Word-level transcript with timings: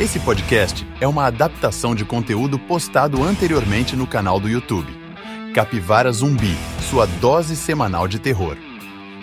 Esse 0.00 0.18
podcast 0.18 0.86
é 0.98 1.06
uma 1.06 1.26
adaptação 1.26 1.94
de 1.94 2.06
conteúdo 2.06 2.58
postado 2.58 3.22
anteriormente 3.22 3.94
no 3.94 4.06
canal 4.06 4.40
do 4.40 4.48
YouTube. 4.48 4.90
Capivara 5.54 6.10
Zumbi, 6.10 6.56
sua 6.88 7.04
dose 7.04 7.54
semanal 7.54 8.08
de 8.08 8.18
terror. 8.18 8.56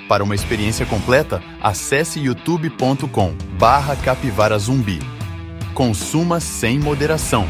Para 0.08 0.24
uma 0.24 0.36
experiência 0.36 0.86
completa, 0.86 1.42
acesse 1.64 2.20
youtube.com 2.20 3.34
barra 3.58 3.96
capivara. 3.96 4.60
Consuma 5.74 6.40
sem 6.40 6.78
moderação. 6.78 7.50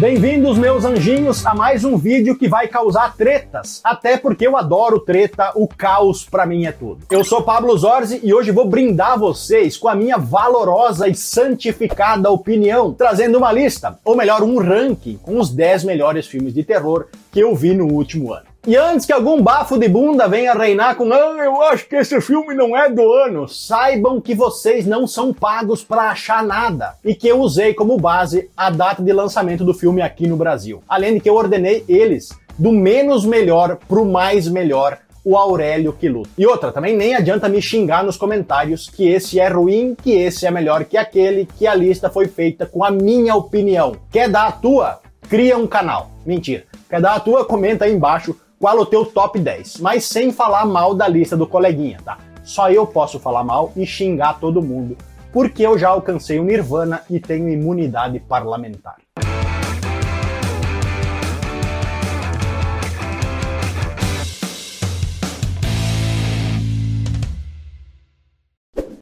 Bem-vindos, 0.00 0.56
meus 0.56 0.86
anjinhos, 0.86 1.44
a 1.44 1.54
mais 1.54 1.84
um 1.84 1.98
vídeo 1.98 2.34
que 2.34 2.48
vai 2.48 2.66
causar 2.66 3.14
tretas. 3.18 3.82
Até 3.84 4.16
porque 4.16 4.46
eu 4.46 4.56
adoro 4.56 4.98
treta, 4.98 5.52
o 5.54 5.68
caos 5.68 6.24
pra 6.24 6.46
mim 6.46 6.64
é 6.64 6.72
tudo. 6.72 7.04
Eu 7.10 7.22
sou 7.22 7.42
Pablo 7.42 7.76
Zorzi 7.76 8.18
e 8.22 8.32
hoje 8.32 8.50
vou 8.50 8.66
brindar 8.66 9.18
vocês 9.18 9.76
com 9.76 9.88
a 9.88 9.94
minha 9.94 10.16
valorosa 10.16 11.06
e 11.06 11.14
santificada 11.14 12.30
opinião, 12.30 12.94
trazendo 12.94 13.36
uma 13.36 13.52
lista, 13.52 13.98
ou 14.02 14.16
melhor, 14.16 14.42
um 14.42 14.56
ranking, 14.56 15.18
com 15.18 15.38
os 15.38 15.50
10 15.50 15.84
melhores 15.84 16.26
filmes 16.26 16.54
de 16.54 16.64
terror 16.64 17.08
que 17.30 17.40
eu 17.40 17.54
vi 17.54 17.74
no 17.74 17.92
último 17.92 18.32
ano. 18.32 18.49
E 18.66 18.76
antes 18.76 19.06
que 19.06 19.12
algum 19.12 19.42
bafo 19.42 19.78
de 19.78 19.88
bunda 19.88 20.28
venha 20.28 20.52
reinar 20.52 20.94
com 20.94 21.10
ah, 21.10 21.42
eu 21.42 21.62
acho 21.62 21.88
que 21.88 21.96
esse 21.96 22.20
filme 22.20 22.54
não 22.54 22.76
é 22.76 22.90
do 22.90 23.10
ano, 23.10 23.48
saibam 23.48 24.20
que 24.20 24.34
vocês 24.34 24.86
não 24.86 25.06
são 25.06 25.32
pagos 25.32 25.82
para 25.82 26.10
achar 26.10 26.44
nada 26.44 26.94
e 27.02 27.14
que 27.14 27.26
eu 27.26 27.40
usei 27.40 27.72
como 27.72 27.96
base 27.96 28.50
a 28.54 28.68
data 28.68 29.02
de 29.02 29.14
lançamento 29.14 29.64
do 29.64 29.72
filme 29.72 30.02
aqui 30.02 30.26
no 30.26 30.36
Brasil. 30.36 30.82
Além 30.86 31.14
de 31.14 31.20
que 31.20 31.30
eu 31.30 31.36
ordenei 31.36 31.86
eles 31.88 32.38
do 32.58 32.70
menos 32.70 33.24
melhor 33.24 33.78
pro 33.88 34.04
mais 34.04 34.46
melhor 34.46 34.98
o 35.24 35.38
Aurélio 35.38 35.94
que 35.94 36.06
luta. 36.06 36.28
E 36.36 36.46
outra, 36.46 36.70
também 36.70 36.94
nem 36.94 37.14
adianta 37.14 37.48
me 37.48 37.62
xingar 37.62 38.04
nos 38.04 38.18
comentários 38.18 38.90
que 38.90 39.08
esse 39.08 39.40
é 39.40 39.48
ruim, 39.48 39.94
que 39.94 40.12
esse 40.12 40.46
é 40.46 40.50
melhor 40.50 40.84
que 40.84 40.98
aquele, 40.98 41.48
que 41.58 41.66
a 41.66 41.74
lista 41.74 42.10
foi 42.10 42.28
feita 42.28 42.66
com 42.66 42.84
a 42.84 42.90
minha 42.90 43.34
opinião. 43.34 43.96
Quer 44.12 44.28
dar 44.28 44.48
a 44.48 44.52
tua? 44.52 45.00
Cria 45.30 45.56
um 45.56 45.66
canal. 45.66 46.10
Mentira. 46.26 46.64
Quer 46.90 47.00
dar 47.00 47.14
a 47.14 47.20
tua? 47.20 47.44
Comenta 47.44 47.86
aí 47.86 47.92
embaixo 47.94 48.36
qual 48.60 48.78
o 48.78 48.84
teu 48.84 49.06
top 49.06 49.38
10, 49.38 49.78
mas 49.78 50.04
sem 50.04 50.30
falar 50.30 50.66
mal 50.66 50.94
da 50.94 51.08
lista 51.08 51.34
do 51.34 51.46
coleguinha, 51.46 51.98
tá? 52.04 52.18
Só 52.44 52.70
eu 52.70 52.86
posso 52.86 53.18
falar 53.18 53.42
mal 53.42 53.72
e 53.74 53.86
xingar 53.86 54.38
todo 54.38 54.60
mundo, 54.60 54.98
porque 55.32 55.62
eu 55.62 55.78
já 55.78 55.88
alcancei 55.88 56.38
o 56.38 56.44
Nirvana 56.44 57.02
e 57.08 57.18
tenho 57.18 57.48
imunidade 57.48 58.20
parlamentar. 58.20 58.96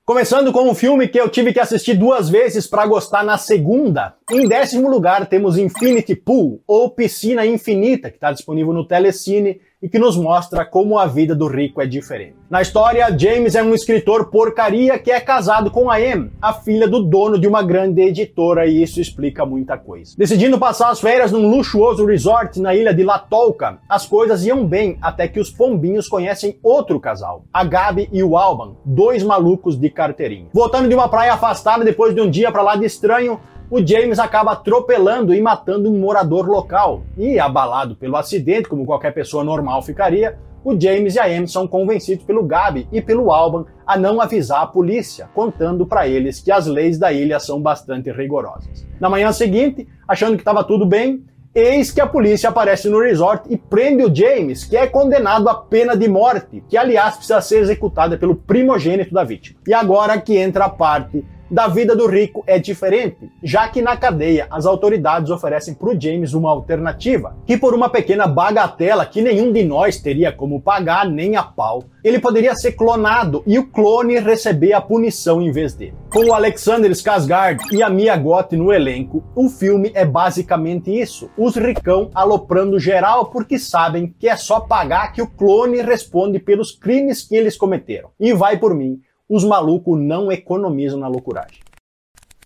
Começando 0.08 0.50
com 0.54 0.62
um 0.62 0.74
filme 0.74 1.06
que 1.06 1.20
eu 1.20 1.28
tive 1.28 1.52
que 1.52 1.60
assistir 1.60 1.92
duas 1.92 2.30
vezes 2.30 2.66
para 2.66 2.86
gostar 2.86 3.22
na 3.22 3.36
segunda. 3.36 4.14
Em 4.30 4.48
décimo 4.48 4.88
lugar 4.88 5.26
temos 5.26 5.58
Infinity 5.58 6.16
Pool, 6.16 6.62
ou 6.66 6.90
Piscina 6.90 7.44
Infinita, 7.44 8.08
que 8.08 8.16
está 8.16 8.32
disponível 8.32 8.72
no 8.72 8.88
Telecine 8.88 9.60
e 9.80 9.88
que 9.88 9.98
nos 9.98 10.16
mostra 10.16 10.64
como 10.64 10.98
a 10.98 11.06
vida 11.06 11.34
do 11.34 11.46
rico 11.46 11.80
é 11.80 11.86
diferente. 11.86 12.34
Na 12.50 12.60
história, 12.60 13.16
James 13.16 13.54
é 13.54 13.62
um 13.62 13.74
escritor 13.74 14.26
porcaria 14.30 14.98
que 14.98 15.10
é 15.10 15.20
casado 15.20 15.70
com 15.70 15.88
a 15.90 16.00
Em, 16.00 16.30
a 16.42 16.52
filha 16.52 16.88
do 16.88 17.04
dono 17.04 17.38
de 17.38 17.46
uma 17.46 17.62
grande 17.62 18.02
editora, 18.02 18.66
e 18.66 18.82
isso 18.82 19.00
explica 19.00 19.46
muita 19.46 19.78
coisa. 19.78 20.14
Decidindo 20.16 20.58
passar 20.58 20.90
as 20.90 21.00
férias 21.00 21.30
num 21.30 21.48
luxuoso 21.48 22.04
resort 22.04 22.60
na 22.60 22.74
ilha 22.74 22.92
de 22.92 23.04
Latolca, 23.04 23.78
as 23.88 24.04
coisas 24.04 24.44
iam 24.44 24.66
bem 24.66 24.98
até 25.00 25.28
que 25.28 25.38
os 25.38 25.50
pombinhos 25.50 26.08
conhecem 26.08 26.58
outro 26.62 26.98
casal, 26.98 27.44
a 27.52 27.62
Gabi 27.62 28.08
e 28.12 28.22
o 28.22 28.36
Alban, 28.36 28.76
dois 28.84 29.22
malucos 29.22 29.78
de 29.78 29.90
carteirinha. 29.90 30.48
Voltando 30.52 30.88
de 30.88 30.94
uma 30.94 31.08
praia 31.08 31.34
afastada 31.34 31.84
depois 31.84 32.14
de 32.14 32.20
um 32.20 32.28
dia 32.28 32.50
para 32.50 32.62
lá 32.62 32.74
de 32.74 32.84
estranho, 32.84 33.38
o 33.70 33.86
James 33.86 34.18
acaba 34.18 34.52
atropelando 34.52 35.34
e 35.34 35.40
matando 35.40 35.90
um 35.90 35.98
morador 35.98 36.48
local. 36.48 37.02
E, 37.16 37.38
abalado 37.38 37.94
pelo 37.94 38.16
acidente, 38.16 38.68
como 38.68 38.86
qualquer 38.86 39.12
pessoa 39.12 39.44
normal 39.44 39.82
ficaria, 39.82 40.38
o 40.64 40.78
James 40.78 41.14
e 41.14 41.20
a 41.20 41.24
Amy 41.24 41.46
são 41.46 41.66
convencidos 41.66 42.24
pelo 42.24 42.42
Gabi 42.42 42.88
e 42.90 43.00
pelo 43.00 43.30
Alban 43.30 43.66
a 43.86 43.96
não 43.96 44.20
avisar 44.20 44.62
a 44.62 44.66
polícia, 44.66 45.28
contando 45.34 45.86
para 45.86 46.08
eles 46.08 46.40
que 46.40 46.50
as 46.50 46.66
leis 46.66 46.98
da 46.98 47.12
ilha 47.12 47.38
são 47.38 47.60
bastante 47.60 48.10
rigorosas. 48.10 48.86
Na 49.00 49.08
manhã 49.08 49.32
seguinte, 49.32 49.86
achando 50.06 50.34
que 50.34 50.42
estava 50.42 50.64
tudo 50.64 50.84
bem, 50.84 51.24
eis 51.54 51.90
que 51.90 52.00
a 52.00 52.06
polícia 52.06 52.50
aparece 52.50 52.88
no 52.88 53.00
resort 53.00 53.44
e 53.48 53.56
prende 53.56 54.02
o 54.02 54.14
James, 54.14 54.64
que 54.64 54.76
é 54.76 54.86
condenado 54.86 55.48
à 55.48 55.54
pena 55.54 55.96
de 55.96 56.08
morte, 56.08 56.62
que 56.68 56.76
aliás 56.76 57.16
precisa 57.16 57.40
ser 57.40 57.60
executada 57.60 58.18
pelo 58.18 58.34
primogênito 58.34 59.14
da 59.14 59.24
vítima. 59.24 59.58
E 59.66 59.72
agora 59.72 60.20
que 60.20 60.36
entra 60.36 60.66
a 60.66 60.70
parte 60.70 61.24
da 61.50 61.66
vida 61.66 61.96
do 61.96 62.06
rico 62.06 62.44
é 62.46 62.58
diferente, 62.58 63.30
já 63.42 63.68
que 63.68 63.80
na 63.80 63.96
cadeia 63.96 64.46
as 64.50 64.66
autoridades 64.66 65.30
oferecem 65.30 65.74
para 65.74 65.90
o 65.90 66.00
James 66.00 66.34
uma 66.34 66.50
alternativa, 66.50 67.36
que 67.46 67.56
por 67.56 67.74
uma 67.74 67.88
pequena 67.88 68.26
bagatela 68.26 69.06
que 69.06 69.22
nenhum 69.22 69.52
de 69.52 69.64
nós 69.64 70.00
teria 70.00 70.30
como 70.30 70.60
pagar 70.60 71.08
nem 71.08 71.36
a 71.36 71.42
pau, 71.42 71.84
ele 72.04 72.18
poderia 72.18 72.54
ser 72.54 72.72
clonado 72.72 73.42
e 73.46 73.58
o 73.58 73.66
clone 73.66 74.18
receber 74.18 74.72
a 74.72 74.80
punição 74.80 75.40
em 75.42 75.50
vez 75.50 75.74
dele. 75.74 75.94
Com 76.10 76.26
o 76.26 76.34
Alexander 76.34 76.90
Skarsgård 76.90 77.58
e 77.72 77.82
a 77.82 77.90
Mia 77.90 78.16
Goth 78.16 78.52
no 78.52 78.72
elenco, 78.72 79.22
o 79.34 79.48
filme 79.48 79.90
é 79.94 80.04
basicamente 80.04 80.90
isso: 80.90 81.30
os 81.36 81.56
ricão 81.56 82.10
aloprando 82.14 82.78
geral 82.78 83.26
porque 83.26 83.58
sabem 83.58 84.14
que 84.18 84.28
é 84.28 84.36
só 84.36 84.60
pagar 84.60 85.12
que 85.12 85.20
o 85.20 85.26
clone 85.26 85.82
responde 85.82 86.38
pelos 86.38 86.72
crimes 86.72 87.22
que 87.22 87.36
eles 87.36 87.56
cometeram. 87.56 88.10
E 88.18 88.32
vai 88.32 88.58
por 88.58 88.74
mim, 88.74 89.00
os 89.28 89.44
malucos 89.44 89.98
não 89.98 90.32
economizam 90.32 90.98
na 90.98 91.08
loucuragem. 91.08 91.60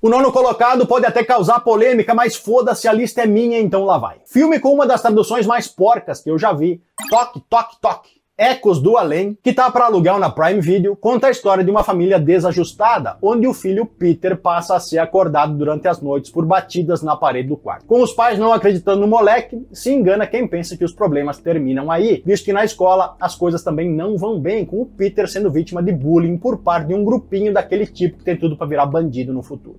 O 0.00 0.08
nono 0.08 0.32
colocado 0.32 0.84
pode 0.84 1.06
até 1.06 1.22
causar 1.22 1.60
polêmica, 1.60 2.12
mas 2.12 2.34
foda-se, 2.34 2.88
a 2.88 2.92
lista 2.92 3.22
é 3.22 3.26
minha, 3.26 3.60
então 3.60 3.84
lá 3.84 3.98
vai. 3.98 4.18
Filme 4.24 4.58
com 4.58 4.72
uma 4.72 4.84
das 4.84 5.00
traduções 5.00 5.46
mais 5.46 5.68
porcas 5.68 6.20
que 6.20 6.28
eu 6.28 6.36
já 6.36 6.52
vi. 6.52 6.82
Toque, 7.08 7.40
toque, 7.48 7.80
toque. 7.80 8.21
Ecos 8.36 8.80
do 8.80 8.96
Além, 8.96 9.36
que 9.42 9.52
tá 9.52 9.70
para 9.70 9.84
aluguel 9.84 10.18
na 10.18 10.30
Prime 10.30 10.58
Video, 10.58 10.96
conta 10.96 11.26
a 11.26 11.30
história 11.30 11.62
de 11.62 11.70
uma 11.70 11.84
família 11.84 12.18
desajustada, 12.18 13.18
onde 13.20 13.46
o 13.46 13.52
filho 13.52 13.84
Peter 13.84 14.38
passa 14.38 14.74
a 14.74 14.80
ser 14.80 15.00
acordado 15.00 15.54
durante 15.54 15.86
as 15.86 16.00
noites 16.00 16.30
por 16.30 16.46
batidas 16.46 17.02
na 17.02 17.14
parede 17.14 17.50
do 17.50 17.58
quarto. 17.58 17.84
Com 17.84 18.00
os 18.02 18.14
pais 18.14 18.38
não 18.38 18.50
acreditando 18.50 19.02
no 19.02 19.06
moleque, 19.06 19.66
se 19.70 19.92
engana 19.92 20.26
quem 20.26 20.48
pensa 20.48 20.78
que 20.78 20.84
os 20.84 20.94
problemas 20.94 21.36
terminam 21.36 21.90
aí, 21.90 22.22
visto 22.24 22.46
que 22.46 22.54
na 22.54 22.64
escola 22.64 23.16
as 23.20 23.34
coisas 23.34 23.62
também 23.62 23.90
não 23.90 24.16
vão 24.16 24.40
bem, 24.40 24.64
com 24.64 24.80
o 24.80 24.86
Peter 24.86 25.28
sendo 25.28 25.50
vítima 25.50 25.82
de 25.82 25.92
bullying 25.92 26.38
por 26.38 26.56
parte 26.56 26.88
de 26.88 26.94
um 26.94 27.04
grupinho 27.04 27.52
daquele 27.52 27.84
tipo 27.84 28.16
que 28.16 28.24
tem 28.24 28.36
tudo 28.36 28.56
para 28.56 28.66
virar 28.66 28.86
bandido 28.86 29.34
no 29.34 29.42
futuro. 29.42 29.78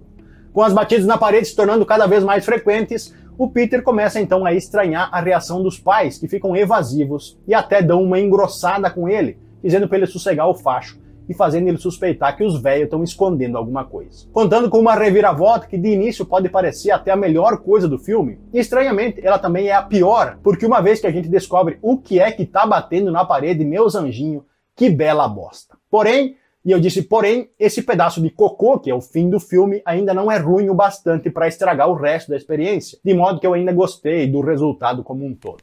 Com 0.54 0.62
as 0.62 0.72
batidas 0.72 1.08
na 1.08 1.18
parede 1.18 1.48
se 1.48 1.56
tornando 1.56 1.84
cada 1.84 2.06
vez 2.06 2.24
mais 2.24 2.46
frequentes, 2.46 3.12
o 3.38 3.50
Peter 3.50 3.82
começa 3.82 4.20
então 4.20 4.46
a 4.46 4.54
estranhar 4.54 5.10
a 5.12 5.22
reação 5.22 5.62
dos 5.62 5.80
pais, 5.80 6.18
que 6.18 6.28
ficam 6.28 6.56
evasivos 6.56 7.38
e 7.48 7.54
até 7.54 7.82
dão 7.82 8.04
uma 8.04 8.20
engrossada 8.20 8.90
com 8.90 9.08
ele, 9.08 9.38
dizendo 9.64 9.88
para 9.88 9.98
ele 9.98 10.08
sossegar 10.08 10.48
o 10.48 10.54
facho 10.54 11.02
e 11.28 11.34
fazendo 11.34 11.68
ele 11.68 11.78
suspeitar 11.78 12.36
que 12.36 12.44
os 12.44 12.62
velhos 12.62 12.86
estão 12.86 13.04
escondendo 13.04 13.58
alguma 13.58 13.86
coisa. 13.86 14.28
Contando 14.32 14.70
com 14.70 14.80
uma 14.80 14.96
reviravolta 14.96 15.68
que 15.68 15.78
de 15.78 15.90
início 15.90 16.26
pode 16.26 16.50
parecer 16.50 16.92
até 16.92 17.12
a 17.12 17.16
melhor 17.16 17.60
coisa 17.60 17.88
do 17.88 17.98
filme, 17.98 18.40
e 18.54 18.60
estranhamente 18.60 19.26
ela 19.26 19.40
também 19.40 19.68
é 19.68 19.74
a 19.74 19.82
pior, 19.82 20.38
porque 20.44 20.66
uma 20.66 20.82
vez 20.82 21.00
que 21.00 21.08
a 21.08 21.12
gente 21.12 21.30
descobre 21.30 21.78
o 21.82 21.98
que 21.98 22.20
é 22.20 22.32
que 22.32 22.46
tá 22.46 22.66
batendo 22.66 23.12
na 23.12 23.26
parede, 23.26 23.64
meus 23.64 23.96
anjinhos, 23.96 24.44
que 24.76 24.90
bela 24.90 25.28
bosta. 25.28 25.78
Porém, 25.90 26.36
e 26.66 26.72
eu 26.72 26.80
disse, 26.80 27.02
porém, 27.02 27.50
esse 27.60 27.82
pedaço 27.82 28.22
de 28.22 28.30
cocô, 28.30 28.80
que 28.80 28.90
é 28.90 28.96
o 28.96 29.02
fim 29.02 29.30
do 29.30 29.40
filme, 29.40 29.82
ainda 29.86 30.14
não 30.14 30.32
é 30.32 30.38
ruim 30.38 30.70
o 30.70 30.74
bastante 30.74 31.30
para 31.30 31.48
estragar 31.48 31.90
o 31.90 31.96
resto 31.96 32.30
da 32.30 32.38
experiência, 32.38 32.98
de 33.04 33.14
modo 33.14 33.40
que 33.40 33.46
eu 33.46 33.54
ainda 33.54 33.74
gostei 33.74 34.28
do 34.28 34.40
resultado 34.40 35.04
como 35.04 35.26
um 35.26 35.36
todo. 35.36 35.62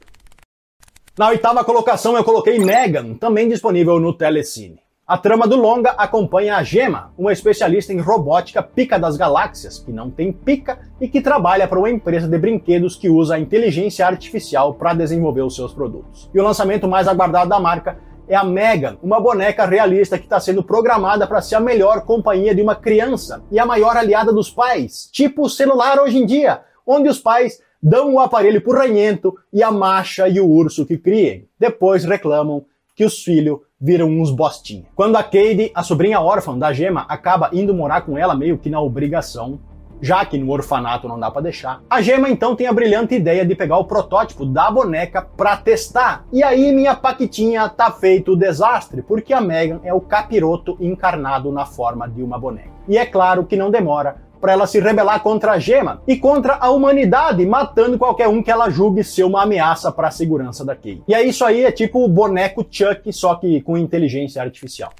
Na 1.18 1.28
oitava 1.28 1.64
colocação 1.64 2.16
eu 2.16 2.24
coloquei 2.24 2.58
Megan, 2.58 3.14
também 3.14 3.48
disponível 3.48 3.98
no 3.98 4.12
Telecine. 4.12 4.78
A 5.06 5.18
trama 5.18 5.48
do 5.48 5.56
longa 5.56 5.90
acompanha 5.98 6.54
a 6.54 6.62
Gema, 6.62 7.12
uma 7.18 7.32
especialista 7.32 7.92
em 7.92 7.98
robótica 7.98 8.62
pica 8.62 8.96
das 8.96 9.16
galáxias, 9.16 9.78
que 9.78 9.90
não 9.90 10.08
tem 10.08 10.32
pica 10.32 10.78
e 11.00 11.08
que 11.08 11.20
trabalha 11.20 11.66
para 11.66 11.80
uma 11.80 11.90
empresa 11.90 12.28
de 12.28 12.38
brinquedos 12.38 12.94
que 12.94 13.08
usa 13.08 13.34
a 13.34 13.40
inteligência 13.40 14.06
artificial 14.06 14.74
para 14.74 14.94
desenvolver 14.94 15.42
os 15.42 15.56
seus 15.56 15.74
produtos. 15.74 16.30
E 16.32 16.38
o 16.38 16.44
lançamento 16.44 16.86
mais 16.86 17.08
aguardado 17.08 17.50
da 17.50 17.58
marca 17.58 17.98
é 18.30 18.36
a 18.36 18.44
Megan, 18.44 18.96
uma 19.02 19.20
boneca 19.20 19.66
realista 19.66 20.16
que 20.16 20.24
está 20.24 20.38
sendo 20.38 20.62
programada 20.62 21.26
para 21.26 21.42
ser 21.42 21.56
a 21.56 21.60
melhor 21.60 22.02
companhia 22.02 22.54
de 22.54 22.62
uma 22.62 22.76
criança 22.76 23.42
e 23.50 23.58
a 23.58 23.66
maior 23.66 23.96
aliada 23.96 24.32
dos 24.32 24.48
pais, 24.48 25.08
tipo 25.10 25.42
o 25.42 25.50
celular 25.50 25.98
hoje 25.98 26.16
em 26.16 26.24
dia, 26.24 26.60
onde 26.86 27.08
os 27.08 27.18
pais 27.18 27.60
dão 27.82 28.14
o 28.14 28.20
aparelho 28.20 28.60
pro 28.60 28.78
ranhento 28.78 29.36
e 29.52 29.64
a 29.64 29.72
macha 29.72 30.28
e 30.28 30.38
o 30.38 30.48
urso 30.48 30.86
que 30.86 30.96
criem. 30.96 31.48
Depois 31.58 32.04
reclamam 32.04 32.64
que 32.94 33.04
os 33.04 33.20
filhos 33.20 33.58
viram 33.80 34.08
uns 34.08 34.30
bostinhos. 34.30 34.86
Quando 34.94 35.16
a 35.16 35.24
Cade, 35.24 35.72
a 35.74 35.82
sobrinha 35.82 36.20
órfã 36.20 36.56
da 36.56 36.72
Gema, 36.72 37.06
acaba 37.08 37.50
indo 37.52 37.74
morar 37.74 38.02
com 38.02 38.16
ela 38.16 38.36
meio 38.36 38.58
que 38.58 38.70
na 38.70 38.80
obrigação, 38.80 39.58
já 40.00 40.24
que 40.24 40.38
no 40.38 40.50
orfanato 40.50 41.08
não 41.08 41.18
dá 41.18 41.30
para 41.30 41.42
deixar. 41.42 41.82
A 41.88 42.00
Gema 42.00 42.28
então 42.28 42.56
tem 42.56 42.66
a 42.66 42.72
brilhante 42.72 43.14
ideia 43.14 43.44
de 43.44 43.54
pegar 43.54 43.78
o 43.78 43.84
protótipo 43.84 44.44
da 44.44 44.70
boneca 44.70 45.22
para 45.22 45.56
testar. 45.56 46.24
E 46.32 46.42
aí 46.42 46.72
minha 46.72 46.94
paquitinha 46.94 47.68
tá 47.68 47.90
feito 47.90 48.32
o 48.32 48.36
desastre, 48.36 49.02
porque 49.02 49.32
a 49.32 49.40
Megan 49.40 49.80
é 49.84 49.92
o 49.92 50.00
capiroto 50.00 50.76
encarnado 50.80 51.52
na 51.52 51.66
forma 51.66 52.08
de 52.08 52.22
uma 52.22 52.38
boneca. 52.38 52.70
E 52.88 52.96
é 52.96 53.06
claro 53.06 53.44
que 53.44 53.56
não 53.56 53.70
demora 53.70 54.16
para 54.40 54.52
ela 54.52 54.66
se 54.66 54.80
rebelar 54.80 55.20
contra 55.20 55.52
a 55.52 55.58
gema 55.58 56.02
e 56.08 56.16
contra 56.16 56.54
a 56.54 56.70
humanidade, 56.70 57.44
matando 57.44 57.98
qualquer 57.98 58.26
um 58.26 58.42
que 58.42 58.50
ela 58.50 58.70
julgue 58.70 59.04
ser 59.04 59.24
uma 59.24 59.42
ameaça 59.42 59.92
para 59.92 60.08
a 60.08 60.10
segurança 60.10 60.64
da 60.64 60.74
Kay. 60.74 61.02
E 61.06 61.14
é 61.14 61.22
isso 61.22 61.44
aí, 61.44 61.64
é 61.64 61.70
tipo 61.70 62.02
o 62.02 62.08
boneco 62.08 62.66
Chuck, 62.70 63.12
só 63.12 63.34
que 63.34 63.60
com 63.60 63.76
inteligência 63.76 64.40
artificial. 64.40 64.90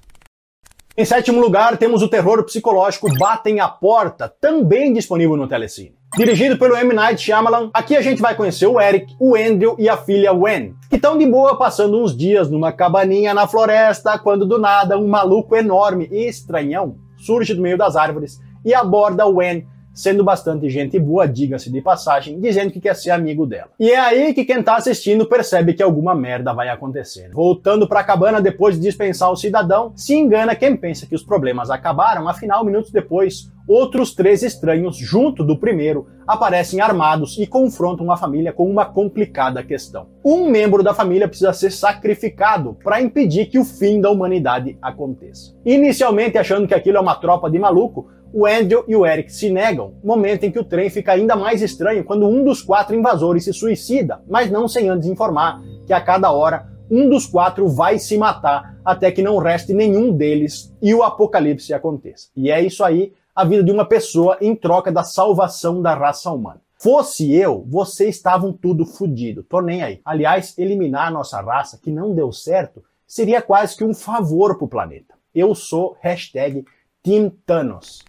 Em 0.96 1.04
sétimo 1.04 1.40
lugar, 1.40 1.76
temos 1.76 2.02
o 2.02 2.08
terror 2.08 2.42
psicológico 2.44 3.08
Batem 3.18 3.60
a 3.60 3.68
Porta, 3.68 4.28
também 4.40 4.92
disponível 4.92 5.36
no 5.36 5.46
Telecine. 5.46 5.94
Dirigido 6.16 6.58
pelo 6.58 6.76
M. 6.76 6.92
Night 6.92 7.22
Shyamalan, 7.22 7.70
aqui 7.72 7.96
a 7.96 8.02
gente 8.02 8.20
vai 8.20 8.34
conhecer 8.34 8.66
o 8.66 8.80
Eric, 8.80 9.14
o 9.20 9.36
Andrew 9.36 9.76
e 9.78 9.88
a 9.88 9.96
filha 9.96 10.32
Wen, 10.32 10.74
que 10.88 10.96
estão 10.96 11.16
de 11.16 11.24
boa 11.24 11.56
passando 11.56 12.02
uns 12.02 12.16
dias 12.16 12.50
numa 12.50 12.72
cabaninha 12.72 13.32
na 13.32 13.46
floresta, 13.46 14.18
quando 14.18 14.44
do 14.44 14.58
nada 14.58 14.98
um 14.98 15.06
maluco 15.06 15.54
enorme 15.54 16.08
e 16.10 16.26
estranhão 16.26 16.96
surge 17.20 17.54
do 17.54 17.62
meio 17.62 17.78
das 17.78 17.96
árvores 17.96 18.40
e 18.64 18.74
aborda 18.74 19.26
Wen 19.26 19.66
sendo 20.00 20.24
bastante 20.24 20.68
gente 20.70 20.98
boa, 20.98 21.28
diga-se 21.28 21.70
de 21.70 21.80
passagem, 21.82 22.40
dizendo 22.40 22.70
que 22.70 22.80
quer 22.80 22.96
ser 22.96 23.10
amigo 23.10 23.46
dela. 23.46 23.70
E 23.78 23.90
é 23.90 23.98
aí 23.98 24.32
que 24.32 24.44
quem 24.44 24.62
tá 24.62 24.76
assistindo 24.76 25.26
percebe 25.26 25.74
que 25.74 25.82
alguma 25.82 26.14
merda 26.14 26.54
vai 26.54 26.68
acontecendo. 26.68 27.34
Voltando 27.34 27.86
pra 27.86 28.02
cabana 28.02 28.40
depois 28.40 28.76
de 28.76 28.80
dispensar 28.80 29.30
o 29.30 29.36
cidadão, 29.36 29.92
se 29.94 30.14
engana 30.14 30.56
quem 30.56 30.74
pensa 30.74 31.06
que 31.06 31.14
os 31.14 31.22
problemas 31.22 31.70
acabaram, 31.70 32.28
afinal, 32.28 32.64
minutos 32.64 32.90
depois, 32.90 33.50
outros 33.66 34.14
três 34.14 34.42
estranhos, 34.42 34.96
junto 34.96 35.44
do 35.44 35.58
primeiro, 35.58 36.06
aparecem 36.26 36.80
armados 36.80 37.38
e 37.38 37.46
confrontam 37.46 38.10
a 38.10 38.16
família 38.16 38.52
com 38.52 38.68
uma 38.68 38.84
complicada 38.84 39.62
questão. 39.62 40.08
Um 40.24 40.48
membro 40.48 40.82
da 40.82 40.94
família 40.94 41.28
precisa 41.28 41.52
ser 41.52 41.70
sacrificado 41.70 42.76
para 42.82 43.00
impedir 43.00 43.46
que 43.46 43.58
o 43.58 43.64
fim 43.64 44.00
da 44.00 44.10
humanidade 44.10 44.78
aconteça. 44.80 45.54
Inicialmente 45.64 46.38
achando 46.38 46.66
que 46.66 46.74
aquilo 46.74 46.96
é 46.96 47.00
uma 47.00 47.16
tropa 47.16 47.50
de 47.50 47.58
maluco, 47.58 48.08
o 48.32 48.46
Andrew 48.46 48.84
e 48.86 48.94
o 48.94 49.04
Eric 49.04 49.32
se 49.32 49.50
negam, 49.50 49.94
momento 50.04 50.44
em 50.44 50.52
que 50.52 50.58
o 50.58 50.64
trem 50.64 50.88
fica 50.88 51.12
ainda 51.12 51.34
mais 51.34 51.62
estranho 51.62 52.04
quando 52.04 52.28
um 52.28 52.44
dos 52.44 52.62
quatro 52.62 52.94
invasores 52.94 53.44
se 53.44 53.52
suicida, 53.52 54.22
mas 54.28 54.50
não 54.50 54.68
sem 54.68 54.88
antes 54.88 55.08
informar 55.08 55.60
que 55.86 55.92
a 55.92 56.00
cada 56.00 56.30
hora 56.30 56.68
um 56.90 57.08
dos 57.08 57.26
quatro 57.26 57.68
vai 57.68 57.98
se 57.98 58.18
matar 58.18 58.76
até 58.84 59.12
que 59.12 59.22
não 59.22 59.38
reste 59.38 59.72
nenhum 59.72 60.12
deles 60.12 60.74
e 60.82 60.92
o 60.92 61.02
apocalipse 61.02 61.72
aconteça. 61.72 62.28
E 62.36 62.50
é 62.50 62.60
isso 62.60 62.82
aí, 62.82 63.12
a 63.34 63.44
vida 63.44 63.62
de 63.62 63.70
uma 63.70 63.84
pessoa 63.84 64.36
em 64.40 64.54
troca 64.54 64.90
da 64.90 65.02
salvação 65.02 65.80
da 65.80 65.94
raça 65.94 66.30
humana. 66.30 66.60
Fosse 66.78 67.34
eu, 67.34 67.64
vocês 67.68 68.16
estavam 68.16 68.52
tudo 68.52 68.86
fodido. 68.86 69.42
Tô 69.42 69.60
nem 69.60 69.82
aí. 69.82 70.00
Aliás, 70.04 70.56
eliminar 70.56 71.08
a 71.08 71.10
nossa 71.10 71.40
raça, 71.40 71.78
que 71.82 71.90
não 71.90 72.14
deu 72.14 72.32
certo, 72.32 72.82
seria 73.06 73.42
quase 73.42 73.76
que 73.76 73.84
um 73.84 73.92
favor 73.92 74.56
pro 74.56 74.66
planeta. 74.66 75.14
Eu 75.34 75.54
sou 75.54 75.96
hashtag 76.00 76.64
Team 77.02 77.30
Thanos. 77.44 78.02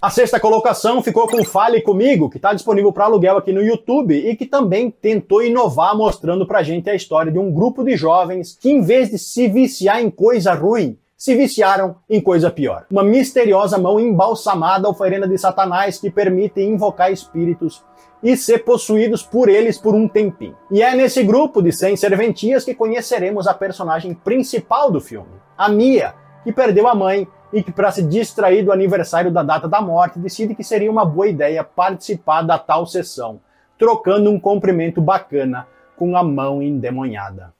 A 0.00 0.10
sexta 0.10 0.38
colocação 0.38 1.02
ficou 1.02 1.26
com 1.26 1.44
Fale 1.44 1.82
Comigo, 1.82 2.30
que 2.30 2.36
está 2.36 2.52
disponível 2.54 2.92
para 2.92 3.06
aluguel 3.06 3.36
aqui 3.36 3.52
no 3.52 3.60
YouTube 3.60 4.14
e 4.14 4.36
que 4.36 4.46
também 4.46 4.92
tentou 4.92 5.42
inovar 5.42 5.96
mostrando 5.96 6.46
pra 6.46 6.62
gente 6.62 6.88
a 6.88 6.94
história 6.94 7.32
de 7.32 7.38
um 7.40 7.52
grupo 7.52 7.82
de 7.82 7.96
jovens 7.96 8.56
que, 8.56 8.70
em 8.70 8.80
vez 8.80 9.10
de 9.10 9.18
se 9.18 9.48
viciar 9.48 10.00
em 10.00 10.08
coisa 10.08 10.54
ruim, 10.54 10.96
se 11.18 11.34
viciaram 11.34 11.96
em 12.08 12.20
coisa 12.20 12.48
pior. 12.48 12.86
Uma 12.88 13.02
misteriosa 13.02 13.76
mão 13.76 13.98
embalsamada 13.98 14.88
oferenda 14.88 15.26
de 15.26 15.36
Satanás 15.36 15.98
que 15.98 16.12
permite 16.12 16.62
invocar 16.62 17.10
espíritos 17.10 17.84
e 18.22 18.36
ser 18.36 18.64
possuídos 18.64 19.20
por 19.20 19.48
eles 19.48 19.76
por 19.76 19.96
um 19.96 20.08
tempinho. 20.08 20.56
E 20.70 20.80
é 20.80 20.94
nesse 20.94 21.24
grupo 21.24 21.60
de 21.60 21.72
100 21.72 21.96
serventias 21.96 22.64
que 22.64 22.74
conheceremos 22.74 23.48
a 23.48 23.54
personagem 23.54 24.14
principal 24.14 24.92
do 24.92 25.00
filme, 25.00 25.32
a 25.56 25.68
Mia, 25.68 26.14
que 26.44 26.52
perdeu 26.52 26.86
a 26.86 26.94
mãe 26.94 27.26
e 27.52 27.64
que, 27.64 27.72
para 27.72 27.90
se 27.90 28.02
distrair 28.02 28.64
do 28.64 28.72
aniversário 28.72 29.32
da 29.32 29.42
data 29.42 29.66
da 29.66 29.80
morte, 29.80 30.20
decide 30.20 30.54
que 30.54 30.62
seria 30.62 30.90
uma 30.90 31.04
boa 31.04 31.26
ideia 31.26 31.64
participar 31.64 32.42
da 32.42 32.58
tal 32.58 32.86
sessão, 32.86 33.40
trocando 33.76 34.30
um 34.30 34.38
cumprimento 34.38 35.00
bacana 35.00 35.66
com 35.96 36.16
a 36.16 36.22
mão 36.22 36.62
endemoniada. 36.62 37.57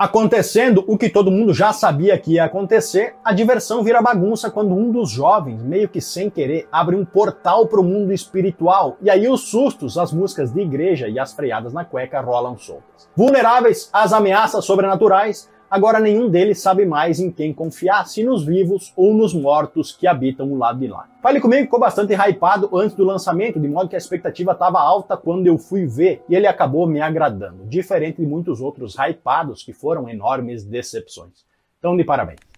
Acontecendo 0.00 0.82
o 0.86 0.96
que 0.96 1.10
todo 1.10 1.30
mundo 1.30 1.52
já 1.52 1.74
sabia 1.74 2.16
que 2.16 2.32
ia 2.32 2.44
acontecer, 2.46 3.16
a 3.22 3.34
diversão 3.34 3.84
vira 3.84 4.00
bagunça 4.00 4.50
quando 4.50 4.74
um 4.74 4.90
dos 4.90 5.10
jovens, 5.10 5.62
meio 5.62 5.90
que 5.90 6.00
sem 6.00 6.30
querer, 6.30 6.66
abre 6.72 6.96
um 6.96 7.04
portal 7.04 7.66
para 7.66 7.78
o 7.78 7.84
mundo 7.84 8.10
espiritual, 8.10 8.96
e 9.02 9.10
aí 9.10 9.28
os 9.28 9.50
sustos, 9.50 9.98
as 9.98 10.10
músicas 10.10 10.54
de 10.54 10.62
igreja 10.62 11.06
e 11.06 11.18
as 11.18 11.34
freadas 11.34 11.74
na 11.74 11.84
cueca 11.84 12.18
rolam 12.18 12.56
soltas. 12.56 13.10
Vulneráveis 13.14 13.90
às 13.92 14.14
ameaças 14.14 14.64
sobrenaturais, 14.64 15.50
Agora 15.70 16.00
nenhum 16.00 16.28
deles 16.28 16.60
sabe 16.60 16.84
mais 16.84 17.20
em 17.20 17.30
quem 17.30 17.54
confiar, 17.54 18.04
se 18.04 18.24
nos 18.24 18.44
vivos 18.44 18.92
ou 18.96 19.14
nos 19.14 19.32
mortos 19.32 19.92
que 19.92 20.04
habitam 20.04 20.50
o 20.50 20.58
lado 20.58 20.80
de 20.80 20.88
lá. 20.88 21.08
Fale 21.22 21.40
comigo 21.40 21.62
ficou 21.62 21.78
bastante 21.78 22.12
hypado 22.12 22.68
antes 22.76 22.96
do 22.96 23.04
lançamento, 23.04 23.60
de 23.60 23.68
modo 23.68 23.88
que 23.88 23.94
a 23.94 23.98
expectativa 23.98 24.50
estava 24.50 24.80
alta 24.80 25.16
quando 25.16 25.46
eu 25.46 25.56
fui 25.56 25.86
ver, 25.86 26.24
e 26.28 26.34
ele 26.34 26.48
acabou 26.48 26.88
me 26.88 27.00
agradando, 27.00 27.64
diferente 27.66 28.20
de 28.20 28.26
muitos 28.26 28.60
outros 28.60 28.96
hypados 28.96 29.62
que 29.62 29.72
foram 29.72 30.08
enormes 30.08 30.64
decepções. 30.64 31.44
Então, 31.78 31.96
de 31.96 32.02
parabéns. 32.02 32.49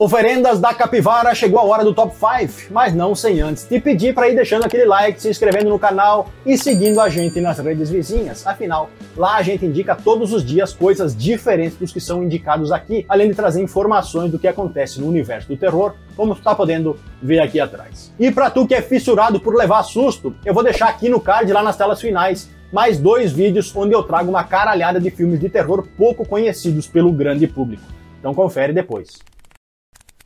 Oferendas 0.00 0.60
da 0.60 0.72
Capivara, 0.72 1.34
chegou 1.34 1.58
a 1.58 1.64
hora 1.64 1.82
do 1.82 1.92
top 1.92 2.14
5, 2.14 2.72
mas 2.72 2.94
não 2.94 3.16
sem 3.16 3.40
antes 3.40 3.64
te 3.64 3.80
pedir 3.80 4.14
para 4.14 4.28
ir 4.28 4.36
deixando 4.36 4.64
aquele 4.64 4.84
like, 4.84 5.20
se 5.20 5.28
inscrevendo 5.28 5.70
no 5.70 5.76
canal 5.76 6.28
e 6.46 6.56
seguindo 6.56 7.00
a 7.00 7.08
gente 7.08 7.40
nas 7.40 7.58
redes 7.58 7.90
vizinhas. 7.90 8.46
Afinal, 8.46 8.90
lá 9.16 9.34
a 9.34 9.42
gente 9.42 9.66
indica 9.66 9.96
todos 9.96 10.32
os 10.32 10.44
dias 10.44 10.72
coisas 10.72 11.16
diferentes 11.16 11.76
dos 11.76 11.92
que 11.92 11.98
são 11.98 12.22
indicados 12.22 12.70
aqui, 12.70 13.04
além 13.08 13.28
de 13.28 13.34
trazer 13.34 13.60
informações 13.60 14.30
do 14.30 14.38
que 14.38 14.46
acontece 14.46 15.00
no 15.00 15.08
universo 15.08 15.48
do 15.48 15.56
terror, 15.56 15.94
como 16.14 16.36
tu 16.36 16.42
tá 16.42 16.54
podendo 16.54 16.96
ver 17.20 17.40
aqui 17.40 17.58
atrás. 17.58 18.14
E 18.20 18.30
para 18.30 18.50
tu 18.50 18.68
que 18.68 18.76
é 18.76 18.80
fissurado 18.80 19.40
por 19.40 19.56
levar 19.56 19.82
susto, 19.82 20.32
eu 20.44 20.54
vou 20.54 20.62
deixar 20.62 20.90
aqui 20.90 21.08
no 21.08 21.20
card 21.20 21.52
lá 21.52 21.60
nas 21.60 21.76
telas 21.76 22.00
finais 22.00 22.48
mais 22.72 22.98
dois 22.98 23.32
vídeos 23.32 23.74
onde 23.74 23.96
eu 23.96 24.04
trago 24.04 24.30
uma 24.30 24.44
caralhada 24.44 25.00
de 25.00 25.10
filmes 25.10 25.40
de 25.40 25.48
terror 25.48 25.88
pouco 25.96 26.24
conhecidos 26.24 26.86
pelo 26.86 27.12
grande 27.12 27.48
público. 27.48 27.82
Então 28.20 28.32
confere 28.32 28.72
depois. 28.72 29.18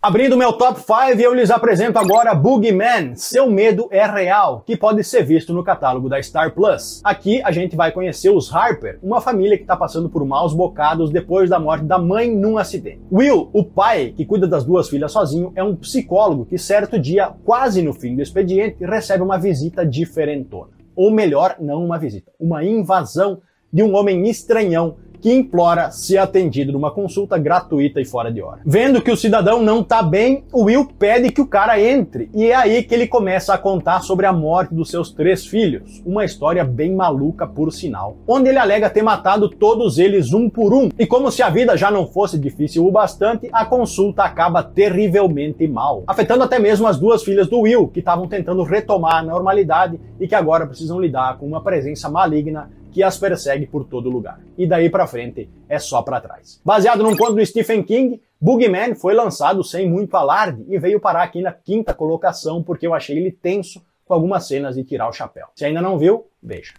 Abrindo 0.04 0.36
meu 0.36 0.52
top 0.52 0.80
5, 0.80 1.20
eu 1.20 1.32
lhes 1.32 1.48
apresento 1.48 1.96
agora 1.96 2.34
Boogeyman, 2.34 3.14
Seu 3.14 3.48
Medo 3.48 3.86
é 3.88 4.04
Real, 4.04 4.64
que 4.66 4.76
pode 4.76 5.04
ser 5.04 5.22
visto 5.22 5.54
no 5.54 5.62
catálogo 5.62 6.08
da 6.08 6.20
Star 6.20 6.52
Plus. 6.52 7.00
Aqui 7.04 7.40
a 7.40 7.52
gente 7.52 7.76
vai 7.76 7.92
conhecer 7.92 8.28
os 8.28 8.52
Harper, 8.52 8.98
uma 9.00 9.20
família 9.20 9.56
que 9.56 9.62
está 9.62 9.76
passando 9.76 10.10
por 10.10 10.26
maus 10.26 10.52
bocados 10.52 11.12
depois 11.12 11.48
da 11.48 11.60
morte 11.60 11.84
da 11.84 12.00
mãe 12.00 12.34
num 12.34 12.58
acidente. 12.58 13.00
Will, 13.12 13.48
o 13.52 13.62
pai, 13.62 14.12
que 14.16 14.26
cuida 14.26 14.48
das 14.48 14.64
duas 14.64 14.88
filhas 14.88 15.12
sozinho, 15.12 15.52
é 15.54 15.62
um 15.62 15.76
psicólogo 15.76 16.46
que 16.46 16.58
certo 16.58 16.98
dia, 16.98 17.32
quase 17.44 17.80
no 17.80 17.94
fim 17.94 18.16
do 18.16 18.22
expediente, 18.22 18.84
recebe 18.84 19.22
uma 19.22 19.38
visita 19.38 19.86
diferentona. 19.86 20.72
Ou 20.96 21.12
melhor, 21.12 21.54
não 21.60 21.84
uma 21.84 21.96
visita, 21.96 22.32
uma 22.40 22.64
invasão 22.64 23.40
de 23.72 23.84
um 23.84 23.94
homem 23.94 24.28
estranhão 24.28 24.96
que 25.22 25.32
implora 25.32 25.92
ser 25.92 26.18
atendido 26.18 26.72
numa 26.72 26.90
consulta 26.90 27.38
gratuita 27.38 28.00
e 28.00 28.04
fora 28.04 28.30
de 28.30 28.42
hora. 28.42 28.60
Vendo 28.66 29.00
que 29.00 29.10
o 29.10 29.16
cidadão 29.16 29.62
não 29.62 29.80
tá 29.80 30.02
bem, 30.02 30.42
o 30.52 30.64
Will 30.64 30.84
pede 30.98 31.30
que 31.30 31.40
o 31.40 31.46
cara 31.46 31.80
entre, 31.80 32.28
e 32.34 32.46
é 32.46 32.56
aí 32.56 32.82
que 32.82 32.92
ele 32.92 33.06
começa 33.06 33.54
a 33.54 33.58
contar 33.58 34.00
sobre 34.02 34.26
a 34.26 34.32
morte 34.32 34.74
dos 34.74 34.90
seus 34.90 35.12
três 35.12 35.46
filhos, 35.46 36.02
uma 36.04 36.24
história 36.24 36.64
bem 36.64 36.92
maluca 36.92 37.46
por 37.46 37.72
sinal, 37.72 38.16
onde 38.26 38.48
ele 38.48 38.58
alega 38.58 38.90
ter 38.90 39.02
matado 39.02 39.48
todos 39.48 39.96
eles 39.96 40.32
um 40.32 40.50
por 40.50 40.74
um, 40.74 40.88
e 40.98 41.06
como 41.06 41.30
se 41.30 41.40
a 41.40 41.48
vida 41.48 41.76
já 41.76 41.88
não 41.88 42.08
fosse 42.08 42.36
difícil 42.36 42.84
o 42.84 42.90
bastante, 42.90 43.48
a 43.52 43.64
consulta 43.64 44.24
acaba 44.24 44.60
terrivelmente 44.60 45.68
mal, 45.68 46.02
afetando 46.04 46.42
até 46.42 46.58
mesmo 46.58 46.88
as 46.88 46.98
duas 46.98 47.22
filhas 47.22 47.48
do 47.48 47.60
Will, 47.60 47.86
que 47.86 48.00
estavam 48.00 48.26
tentando 48.26 48.64
retomar 48.64 49.18
a 49.18 49.22
normalidade 49.22 50.00
e 50.18 50.26
que 50.26 50.34
agora 50.34 50.66
precisam 50.66 51.00
lidar 51.00 51.38
com 51.38 51.46
uma 51.46 51.62
presença 51.62 52.08
maligna 52.08 52.68
que 52.92 53.02
as 53.02 53.18
persegue 53.18 53.66
por 53.66 53.84
todo 53.84 54.10
lugar. 54.10 54.40
E 54.56 54.66
daí 54.66 54.90
para 54.90 55.06
frente 55.06 55.48
é 55.68 55.78
só 55.78 56.02
para 56.02 56.20
trás. 56.20 56.60
Baseado 56.64 57.02
num 57.02 57.16
conto 57.16 57.34
do 57.34 57.46
Stephen 57.46 57.82
King, 57.82 58.20
Boogeyman 58.40 58.94
foi 58.94 59.14
lançado 59.14 59.64
sem 59.64 59.88
muito 59.88 60.14
alarde 60.16 60.64
e 60.68 60.78
veio 60.78 61.00
parar 61.00 61.22
aqui 61.22 61.40
na 61.40 61.52
quinta 61.52 61.94
colocação 61.94 62.62
porque 62.62 62.86
eu 62.86 62.94
achei 62.94 63.16
ele 63.16 63.32
tenso 63.32 63.82
com 64.04 64.14
algumas 64.14 64.46
cenas 64.46 64.76
de 64.76 64.84
tirar 64.84 65.08
o 65.08 65.12
chapéu. 65.12 65.46
Se 65.54 65.64
ainda 65.64 65.80
não 65.80 65.98
viu, 65.98 66.26
veja. 66.42 66.74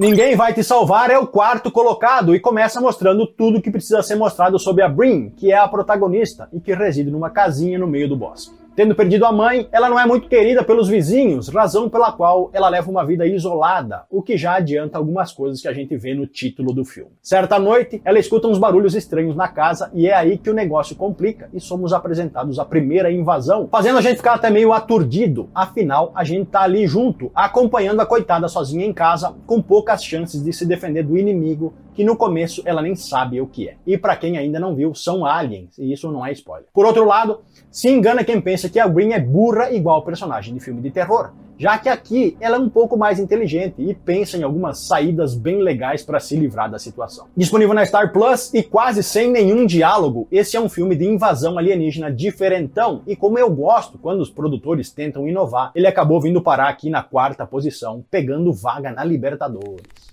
Ninguém 0.00 0.36
vai 0.36 0.54
te 0.54 0.62
salvar 0.62 1.10
é 1.10 1.18
o 1.18 1.26
quarto 1.26 1.72
colocado 1.72 2.32
e 2.32 2.38
começa 2.38 2.80
mostrando 2.80 3.26
tudo 3.26 3.60
que 3.60 3.70
precisa 3.70 4.00
ser 4.00 4.14
mostrado 4.14 4.56
sobre 4.56 4.84
a 4.84 4.88
Brin, 4.88 5.30
que 5.30 5.50
é 5.50 5.56
a 5.56 5.66
protagonista 5.66 6.48
e 6.52 6.60
que 6.60 6.72
reside 6.72 7.10
numa 7.10 7.30
casinha 7.30 7.80
no 7.80 7.86
meio 7.88 8.08
do 8.08 8.16
bosque. 8.16 8.54
Tendo 8.78 8.94
perdido 8.94 9.26
a 9.26 9.32
mãe, 9.32 9.68
ela 9.72 9.90
não 9.90 9.98
é 9.98 10.06
muito 10.06 10.28
querida 10.28 10.62
pelos 10.62 10.88
vizinhos, 10.88 11.48
razão 11.48 11.90
pela 11.90 12.12
qual 12.12 12.48
ela 12.52 12.68
leva 12.68 12.88
uma 12.88 13.04
vida 13.04 13.26
isolada, 13.26 14.04
o 14.08 14.22
que 14.22 14.36
já 14.36 14.54
adianta 14.54 14.96
algumas 14.96 15.32
coisas 15.32 15.60
que 15.60 15.66
a 15.66 15.72
gente 15.72 15.96
vê 15.96 16.14
no 16.14 16.28
título 16.28 16.72
do 16.72 16.84
filme. 16.84 17.10
Certa 17.20 17.58
noite, 17.58 18.00
ela 18.04 18.20
escuta 18.20 18.46
uns 18.46 18.56
barulhos 18.56 18.94
estranhos 18.94 19.34
na 19.34 19.48
casa 19.48 19.90
e 19.92 20.06
é 20.06 20.14
aí 20.14 20.38
que 20.38 20.48
o 20.48 20.54
negócio 20.54 20.94
complica 20.94 21.50
e 21.52 21.58
somos 21.58 21.92
apresentados 21.92 22.56
à 22.60 22.64
primeira 22.64 23.10
invasão, 23.10 23.66
fazendo 23.68 23.98
a 23.98 24.00
gente 24.00 24.18
ficar 24.18 24.34
até 24.34 24.48
meio 24.48 24.72
aturdido. 24.72 25.50
Afinal, 25.52 26.12
a 26.14 26.22
gente 26.22 26.48
tá 26.48 26.60
ali 26.60 26.86
junto, 26.86 27.32
acompanhando 27.34 27.98
a 27.98 28.06
coitada 28.06 28.46
sozinha 28.46 28.86
em 28.86 28.92
casa, 28.92 29.34
com 29.44 29.60
poucas 29.60 30.04
chances 30.04 30.40
de 30.40 30.52
se 30.52 30.64
defender 30.64 31.02
do 31.02 31.18
inimigo 31.18 31.74
que 31.98 32.04
no 32.04 32.16
começo 32.16 32.62
ela 32.64 32.80
nem 32.80 32.94
sabe 32.94 33.40
o 33.40 33.48
que 33.48 33.68
é. 33.68 33.74
E 33.84 33.98
para 33.98 34.14
quem 34.14 34.38
ainda 34.38 34.60
não 34.60 34.72
viu, 34.72 34.94
são 34.94 35.26
aliens, 35.26 35.76
e 35.76 35.92
isso 35.92 36.12
não 36.12 36.24
é 36.24 36.30
spoiler. 36.30 36.68
Por 36.72 36.86
outro 36.86 37.04
lado, 37.04 37.40
se 37.72 37.90
engana 37.90 38.22
quem 38.22 38.40
pensa 38.40 38.68
que 38.68 38.78
a 38.78 38.86
Green 38.86 39.14
é 39.14 39.18
burra 39.18 39.72
igual 39.72 40.04
personagem 40.04 40.54
de 40.54 40.60
filme 40.60 40.80
de 40.80 40.92
terror 40.92 41.32
já 41.58 41.76
que 41.76 41.88
aqui 41.88 42.36
ela 42.40 42.56
é 42.56 42.60
um 42.60 42.68
pouco 42.68 42.96
mais 42.96 43.18
inteligente 43.18 43.82
e 43.82 43.92
pensa 43.92 44.38
em 44.38 44.44
algumas 44.44 44.86
saídas 44.86 45.34
bem 45.34 45.60
legais 45.60 46.04
para 46.04 46.20
se 46.20 46.36
livrar 46.36 46.70
da 46.70 46.78
situação. 46.78 47.26
Disponível 47.36 47.74
na 47.74 47.84
Star 47.84 48.12
Plus 48.12 48.54
e 48.54 48.62
quase 48.62 49.02
sem 49.02 49.28
nenhum 49.28 49.66
diálogo, 49.66 50.28
esse 50.30 50.56
é 50.56 50.60
um 50.60 50.68
filme 50.68 50.94
de 50.94 51.04
invasão 51.04 51.58
alienígena 51.58 52.12
diferentão 52.12 53.02
e 53.06 53.16
como 53.16 53.40
eu 53.40 53.50
gosto 53.50 53.98
quando 53.98 54.20
os 54.20 54.30
produtores 54.30 54.92
tentam 54.92 55.28
inovar, 55.28 55.72
ele 55.74 55.88
acabou 55.88 56.20
vindo 56.20 56.40
parar 56.40 56.68
aqui 56.68 56.88
na 56.88 57.02
quarta 57.02 57.44
posição, 57.44 58.04
pegando 58.08 58.52
vaga 58.52 58.92
na 58.92 59.02
Libertadores. 59.02 60.07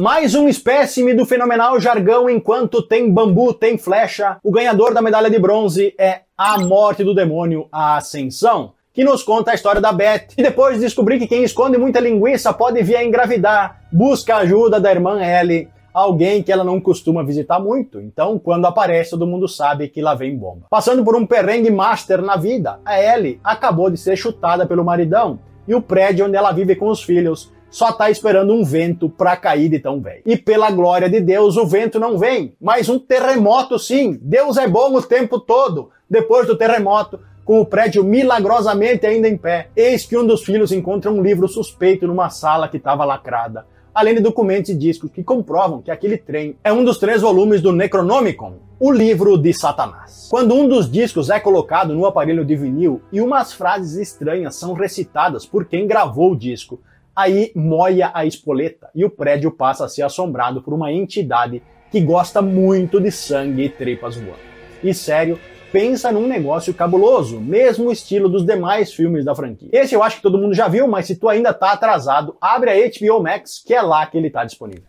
Mais 0.00 0.32
um 0.36 0.46
espécime 0.48 1.12
do 1.12 1.26
fenomenal 1.26 1.80
jargão 1.80 2.30
enquanto 2.30 2.80
tem 2.80 3.12
bambu, 3.12 3.52
tem 3.52 3.76
flecha. 3.76 4.36
O 4.44 4.52
ganhador 4.52 4.94
da 4.94 5.02
medalha 5.02 5.28
de 5.28 5.40
bronze 5.40 5.92
é 5.98 6.20
A 6.36 6.56
Morte 6.56 7.02
do 7.02 7.12
Demônio, 7.12 7.66
a 7.72 7.96
Ascensão 7.96 8.74
que 8.94 9.02
nos 9.02 9.24
conta 9.24 9.50
a 9.50 9.54
história 9.54 9.80
da 9.80 9.92
Beth. 9.92 10.28
E 10.36 10.42
depois 10.42 10.76
de 10.76 10.82
descobrir 10.82 11.18
que 11.18 11.26
quem 11.26 11.42
esconde 11.42 11.76
muita 11.76 11.98
linguiça 11.98 12.52
pode 12.52 12.80
vir 12.80 12.94
a 12.94 13.04
engravidar, 13.04 13.82
busca 13.92 14.36
a 14.36 14.38
ajuda 14.38 14.78
da 14.78 14.88
irmã 14.88 15.20
Ellie, 15.20 15.68
alguém 15.92 16.44
que 16.44 16.52
ela 16.52 16.62
não 16.62 16.80
costuma 16.80 17.24
visitar 17.24 17.58
muito. 17.58 18.00
Então, 18.00 18.38
quando 18.38 18.66
aparece, 18.66 19.10
todo 19.10 19.26
mundo 19.26 19.48
sabe 19.48 19.88
que 19.88 20.00
lá 20.00 20.14
vem 20.14 20.36
bomba. 20.36 20.66
Passando 20.70 21.04
por 21.04 21.16
um 21.16 21.26
perrengue 21.26 21.72
master 21.72 22.22
na 22.22 22.36
vida, 22.36 22.78
a 22.84 23.02
Ellie 23.02 23.40
acabou 23.42 23.90
de 23.90 23.96
ser 23.96 24.16
chutada 24.16 24.64
pelo 24.64 24.84
maridão 24.84 25.40
e 25.66 25.74
o 25.74 25.82
prédio 25.82 26.24
onde 26.26 26.36
ela 26.36 26.52
vive 26.52 26.76
com 26.76 26.86
os 26.86 27.02
filhos 27.02 27.52
só 27.70 27.92
tá 27.92 28.10
esperando 28.10 28.52
um 28.52 28.64
vento 28.64 29.08
para 29.08 29.36
cair 29.36 29.68
de 29.68 29.78
tão 29.78 30.00
velho. 30.00 30.22
E 30.24 30.36
pela 30.36 30.70
glória 30.70 31.08
de 31.08 31.20
Deus, 31.20 31.56
o 31.56 31.66
vento 31.66 31.98
não 31.98 32.18
vem, 32.18 32.54
mas 32.60 32.88
um 32.88 32.98
terremoto 32.98 33.78
sim. 33.78 34.18
Deus 34.22 34.56
é 34.56 34.66
bom 34.66 34.94
o 34.94 35.02
tempo 35.02 35.38
todo. 35.38 35.90
Depois 36.08 36.46
do 36.46 36.56
terremoto, 36.56 37.20
com 37.44 37.60
o 37.60 37.66
prédio 37.66 38.04
milagrosamente 38.04 39.06
ainda 39.06 39.28
em 39.28 39.36
pé, 39.36 39.68
eis 39.74 40.04
que 40.04 40.16
um 40.16 40.26
dos 40.26 40.42
filhos 40.42 40.70
encontra 40.70 41.10
um 41.10 41.22
livro 41.22 41.48
suspeito 41.48 42.06
numa 42.06 42.28
sala 42.28 42.68
que 42.68 42.76
estava 42.76 43.04
lacrada, 43.04 43.66
além 43.94 44.14
de 44.14 44.20
documentos 44.20 44.70
e 44.70 44.74
discos 44.74 45.10
que 45.10 45.24
comprovam 45.24 45.80
que 45.80 45.90
aquele 45.90 46.18
trem 46.18 46.56
é 46.62 46.72
um 46.72 46.84
dos 46.84 46.98
três 46.98 47.22
volumes 47.22 47.62
do 47.62 47.72
Necronomicon, 47.72 48.58
o 48.78 48.92
livro 48.92 49.36
de 49.36 49.52
Satanás. 49.52 50.28
Quando 50.30 50.54
um 50.54 50.68
dos 50.68 50.90
discos 50.90 51.30
é 51.30 51.40
colocado 51.40 51.94
no 51.94 52.06
aparelho 52.06 52.44
de 52.44 52.54
vinil 52.54 53.00
e 53.10 53.20
umas 53.20 53.52
frases 53.52 53.96
estranhas 53.96 54.54
são 54.54 54.74
recitadas 54.74 55.46
por 55.46 55.64
quem 55.64 55.86
gravou 55.86 56.32
o 56.32 56.36
disco, 56.36 56.78
aí 57.18 57.50
moia 57.52 58.12
a 58.14 58.24
espoleta 58.24 58.88
e 58.94 59.04
o 59.04 59.10
prédio 59.10 59.50
passa 59.50 59.84
a 59.84 59.88
ser 59.88 60.02
assombrado 60.02 60.62
por 60.62 60.72
uma 60.72 60.92
entidade 60.92 61.60
que 61.90 62.00
gosta 62.00 62.40
muito 62.40 63.00
de 63.00 63.10
sangue 63.10 63.64
e 63.64 63.68
tripas 63.68 64.14
voando. 64.14 64.38
E 64.84 64.94
sério, 64.94 65.36
pensa 65.72 66.12
num 66.12 66.28
negócio 66.28 66.72
cabuloso, 66.72 67.40
mesmo 67.40 67.90
estilo 67.90 68.28
dos 68.28 68.46
demais 68.46 68.92
filmes 68.92 69.24
da 69.24 69.34
franquia. 69.34 69.68
Esse 69.72 69.96
eu 69.96 70.02
acho 70.04 70.18
que 70.18 70.22
todo 70.22 70.38
mundo 70.38 70.54
já 70.54 70.68
viu, 70.68 70.86
mas 70.86 71.06
se 71.06 71.16
tu 71.16 71.28
ainda 71.28 71.52
tá 71.52 71.72
atrasado, 71.72 72.36
abre 72.40 72.70
a 72.70 72.74
HBO 72.76 73.20
Max, 73.20 73.60
que 73.66 73.74
é 73.74 73.82
lá 73.82 74.06
que 74.06 74.16
ele 74.16 74.30
tá 74.30 74.44
disponível. 74.44 74.84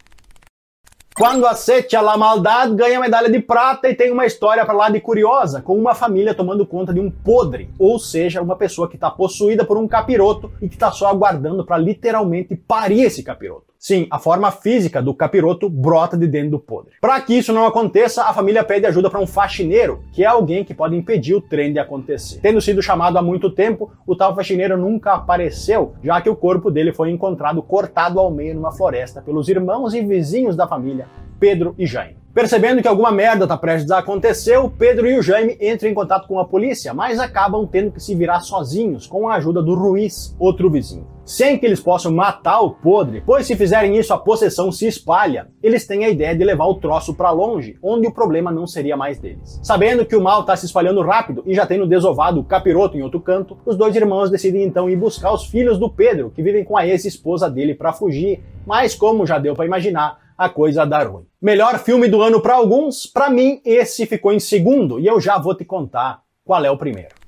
Quando 1.15 1.45
aceita 1.45 1.99
a 1.99 2.17
maldade, 2.17 2.75
ganha 2.75 2.99
medalha 2.99 3.29
de 3.29 3.39
prata 3.39 3.89
e 3.89 3.95
tem 3.95 4.11
uma 4.11 4.25
história 4.25 4.65
para 4.65 4.73
lá 4.73 4.89
de 4.89 5.01
curiosa, 5.01 5.61
com 5.61 5.77
uma 5.77 5.93
família 5.93 6.33
tomando 6.33 6.65
conta 6.65 6.93
de 6.93 6.99
um 6.99 7.11
podre, 7.11 7.69
ou 7.77 7.99
seja, 7.99 8.41
uma 8.41 8.55
pessoa 8.55 8.87
que 8.87 8.95
está 8.95 9.11
possuída 9.11 9.65
por 9.65 9.77
um 9.77 9.87
capiroto 9.87 10.51
e 10.61 10.69
que 10.69 10.75
está 10.75 10.91
só 10.91 11.07
aguardando 11.07 11.65
para 11.65 11.77
literalmente 11.77 12.55
parir 12.55 13.03
esse 13.03 13.21
capiroto. 13.21 13.68
Sim, 13.81 14.07
a 14.11 14.19
forma 14.19 14.51
física 14.51 15.01
do 15.01 15.13
capiroto 15.13 15.69
brota 15.69 16.17
de 16.17 16.27
dentro 16.27 16.51
do 16.51 16.59
podre. 16.59 16.95
Para 16.99 17.21
que 17.21 17.33
isso 17.33 17.53
não 17.53 17.65
aconteça, 17.65 18.25
a 18.25 18.33
família 18.33 18.61
pede 18.61 18.85
ajuda 18.85 19.09
para 19.09 19.21
um 19.21 19.25
faxineiro, 19.25 20.03
que 20.11 20.21
é 20.21 20.27
alguém 20.27 20.65
que 20.65 20.73
pode 20.73 20.97
impedir 20.97 21.33
o 21.33 21.39
trem 21.39 21.71
de 21.71 21.79
acontecer. 21.79 22.41
Tendo 22.41 22.59
sido 22.59 22.81
chamado 22.81 23.17
há 23.17 23.21
muito 23.21 23.49
tempo, 23.49 23.89
o 24.05 24.17
tal 24.17 24.35
faxineiro 24.35 24.77
nunca 24.77 25.13
apareceu, 25.13 25.93
já 26.03 26.19
que 26.19 26.29
o 26.29 26.35
corpo 26.35 26.69
dele 26.69 26.91
foi 26.91 27.09
encontrado 27.09 27.63
cortado 27.63 28.19
ao 28.19 28.29
meio 28.29 28.53
numa 28.53 28.73
floresta 28.73 29.21
pelos 29.21 29.47
irmãos 29.47 29.93
e 29.93 30.01
vizinhos 30.01 30.57
da 30.57 30.67
família, 30.67 31.07
Pedro 31.39 31.73
e 31.77 31.87
Jaime. 31.87 32.17
Percebendo 32.33 32.81
que 32.81 32.87
alguma 32.87 33.13
merda 33.13 33.45
está 33.45 33.57
prestes 33.57 33.91
a 33.91 33.99
acontecer, 33.99 34.57
o 34.57 34.69
Pedro 34.69 35.07
e 35.07 35.17
o 35.17 35.23
Jaime 35.23 35.57
entram 35.61 35.89
em 35.89 35.93
contato 35.93 36.27
com 36.27 36.37
a 36.37 36.45
polícia, 36.45 36.93
mas 36.93 37.17
acabam 37.17 37.65
tendo 37.65 37.91
que 37.91 38.03
se 38.03 38.13
virar 38.13 38.41
sozinhos 38.41 39.07
com 39.07 39.29
a 39.29 39.35
ajuda 39.35 39.63
do 39.63 39.73
Ruiz, 39.73 40.35
outro 40.37 40.69
vizinho. 40.69 41.07
Sem 41.29 41.59
que 41.59 41.65
eles 41.67 41.79
possam 41.79 42.11
matar 42.11 42.59
o 42.61 42.71
podre, 42.71 43.21
pois 43.23 43.45
se 43.45 43.55
fizerem 43.55 43.95
isso 43.95 44.11
a 44.11 44.17
possessão 44.17 44.71
se 44.71 44.87
espalha, 44.87 45.47
eles 45.61 45.85
têm 45.85 46.03
a 46.03 46.09
ideia 46.09 46.35
de 46.35 46.43
levar 46.43 46.65
o 46.65 46.73
troço 46.73 47.13
para 47.13 47.29
longe, 47.29 47.77
onde 47.83 48.07
o 48.07 48.11
problema 48.11 48.51
não 48.51 48.65
seria 48.65 48.97
mais 48.97 49.19
deles. 49.19 49.59
Sabendo 49.61 50.03
que 50.07 50.15
o 50.15 50.23
mal 50.23 50.41
está 50.41 50.55
se 50.55 50.65
espalhando 50.65 51.03
rápido 51.03 51.43
e 51.45 51.53
já 51.53 51.67
tendo 51.67 51.85
desovado 51.85 52.39
o 52.39 52.43
capiroto 52.43 52.97
em 52.97 53.03
outro 53.03 53.21
canto, 53.21 53.59
os 53.63 53.77
dois 53.77 53.95
irmãos 53.95 54.31
decidem 54.31 54.63
então 54.63 54.89
ir 54.89 54.95
buscar 54.95 55.31
os 55.31 55.45
filhos 55.45 55.77
do 55.77 55.87
Pedro, 55.87 56.31
que 56.31 56.41
vivem 56.41 56.63
com 56.63 56.75
a 56.75 56.87
ex-esposa 56.87 57.47
dele 57.47 57.75
para 57.75 57.93
fugir, 57.93 58.43
mas 58.65 58.95
como 58.95 59.27
já 59.27 59.37
deu 59.37 59.53
para 59.53 59.67
imaginar, 59.67 60.17
a 60.35 60.49
coisa 60.49 60.83
dar 60.83 61.05
ruim. 61.05 61.27
Melhor 61.39 61.77
filme 61.77 62.07
do 62.07 62.23
ano 62.23 62.41
para 62.41 62.55
alguns, 62.55 63.05
para 63.05 63.29
mim 63.29 63.61
esse 63.63 64.07
ficou 64.07 64.33
em 64.33 64.39
segundo 64.39 64.99
e 64.99 65.05
eu 65.05 65.21
já 65.21 65.37
vou 65.37 65.53
te 65.53 65.63
contar 65.63 66.23
qual 66.43 66.65
é 66.65 66.71
o 66.71 66.77
primeiro. 66.77 67.18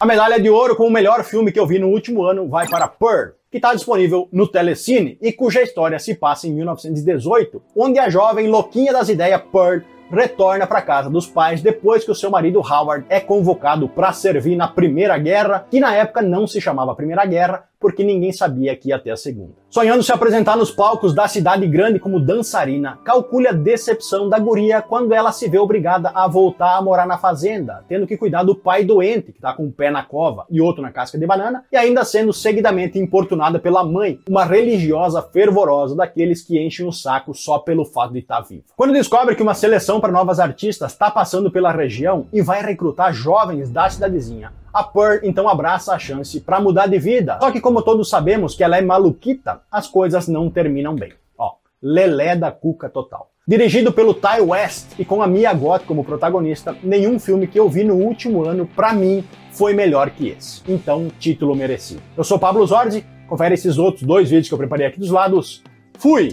A 0.00 0.06
medalha 0.06 0.38
de 0.38 0.48
ouro 0.48 0.76
com 0.76 0.86
o 0.86 0.92
melhor 0.92 1.24
filme 1.24 1.50
que 1.50 1.58
eu 1.58 1.66
vi 1.66 1.76
no 1.80 1.88
último 1.88 2.22
ano 2.22 2.48
vai 2.48 2.68
para 2.68 2.86
Pearl, 2.86 3.32
que 3.50 3.56
está 3.56 3.74
disponível 3.74 4.28
no 4.32 4.46
Telecine 4.46 5.18
e 5.20 5.32
cuja 5.32 5.60
história 5.60 5.98
se 5.98 6.14
passa 6.14 6.46
em 6.46 6.52
1918, 6.52 7.60
onde 7.74 7.98
a 7.98 8.08
jovem 8.08 8.46
louquinha 8.46 8.92
das 8.92 9.08
ideias 9.08 9.42
Pearl 9.50 9.80
retorna 10.08 10.68
para 10.68 10.82
casa 10.82 11.10
dos 11.10 11.26
pais 11.26 11.60
depois 11.62 12.04
que 12.04 12.12
o 12.12 12.14
seu 12.14 12.30
marido 12.30 12.60
Howard 12.60 13.06
é 13.08 13.18
convocado 13.18 13.88
para 13.88 14.12
servir 14.12 14.54
na 14.54 14.68
Primeira 14.68 15.18
Guerra, 15.18 15.66
que 15.68 15.80
na 15.80 15.92
época 15.92 16.22
não 16.22 16.46
se 16.46 16.60
chamava 16.60 16.94
Primeira 16.94 17.26
Guerra, 17.26 17.67
porque 17.80 18.02
ninguém 18.02 18.32
sabia 18.32 18.74
que 18.76 18.88
ia 18.88 18.98
ter 18.98 19.10
a 19.10 19.16
segunda. 19.16 19.52
Sonhando 19.70 20.02
se 20.02 20.12
apresentar 20.12 20.56
nos 20.56 20.70
palcos 20.70 21.14
da 21.14 21.28
cidade 21.28 21.66
grande 21.66 21.98
como 21.98 22.18
dançarina, 22.18 22.98
calcule 23.04 23.46
a 23.46 23.52
decepção 23.52 24.28
da 24.28 24.38
guria 24.38 24.80
quando 24.80 25.12
ela 25.12 25.30
se 25.30 25.48
vê 25.48 25.58
obrigada 25.58 26.10
a 26.14 26.26
voltar 26.26 26.76
a 26.76 26.82
morar 26.82 27.06
na 27.06 27.18
fazenda, 27.18 27.84
tendo 27.86 28.06
que 28.06 28.16
cuidar 28.16 28.42
do 28.42 28.54
pai 28.54 28.84
doente, 28.84 29.32
que 29.32 29.40
tá 29.40 29.52
com 29.52 29.64
um 29.64 29.70
pé 29.70 29.90
na 29.90 30.02
cova 30.02 30.46
e 30.50 30.60
outro 30.60 30.82
na 30.82 30.90
casca 30.90 31.18
de 31.18 31.26
banana, 31.26 31.64
e 31.70 31.76
ainda 31.76 32.04
sendo 32.04 32.32
seguidamente 32.32 32.98
importunada 32.98 33.58
pela 33.58 33.84
mãe, 33.84 34.18
uma 34.28 34.44
religiosa 34.44 35.22
fervorosa 35.22 35.94
daqueles 35.94 36.42
que 36.42 36.58
enchem 36.58 36.86
o 36.86 36.92
saco 36.92 37.34
só 37.34 37.58
pelo 37.58 37.84
fato 37.84 38.12
de 38.12 38.20
estar 38.20 38.42
tá 38.42 38.48
vivo. 38.48 38.64
Quando 38.74 38.92
descobre 38.92 39.36
que 39.36 39.42
uma 39.42 39.54
seleção 39.54 40.00
para 40.00 40.12
novas 40.12 40.40
artistas 40.40 40.92
está 40.92 41.10
passando 41.10 41.50
pela 41.50 41.70
região 41.70 42.26
e 42.32 42.40
vai 42.40 42.62
recrutar 42.62 43.12
jovens 43.12 43.70
da 43.70 43.88
cidadezinha, 43.90 44.52
a 44.78 44.84
Pearl 44.84 45.18
então 45.24 45.48
abraça 45.48 45.92
a 45.92 45.98
chance 45.98 46.40
para 46.40 46.60
mudar 46.60 46.86
de 46.86 46.98
vida. 46.98 47.36
Só 47.40 47.50
que 47.50 47.60
como 47.60 47.82
todos 47.82 48.08
sabemos 48.08 48.54
que 48.54 48.62
ela 48.62 48.78
é 48.78 48.80
maluquita, 48.80 49.60
as 49.70 49.88
coisas 49.88 50.28
não 50.28 50.48
terminam 50.48 50.94
bem. 50.94 51.12
Ó, 51.36 51.54
lelé 51.82 52.36
da 52.36 52.52
cuca 52.52 52.88
total. 52.88 53.30
Dirigido 53.46 53.92
pelo 53.92 54.14
Ty 54.14 54.40
West 54.42 54.92
e 54.98 55.04
com 55.04 55.20
a 55.20 55.26
Mia 55.26 55.52
Goth 55.52 55.84
como 55.84 56.04
protagonista, 56.04 56.76
nenhum 56.82 57.18
filme 57.18 57.46
que 57.46 57.58
eu 57.58 57.68
vi 57.68 57.82
no 57.82 57.94
último 57.94 58.44
ano, 58.44 58.66
para 58.66 58.92
mim, 58.92 59.24
foi 59.50 59.74
melhor 59.74 60.10
que 60.10 60.28
esse. 60.28 60.62
Então, 60.68 61.08
título 61.18 61.56
merecido. 61.56 62.02
Eu 62.16 62.22
sou 62.22 62.38
Pablo 62.38 62.64
Zorzi, 62.66 63.04
confere 63.26 63.54
esses 63.54 63.78
outros 63.78 64.04
dois 64.04 64.28
vídeos 64.28 64.48
que 64.48 64.54
eu 64.54 64.58
preparei 64.58 64.86
aqui 64.86 65.00
dos 65.00 65.10
lados. 65.10 65.62
Fui! 65.98 66.28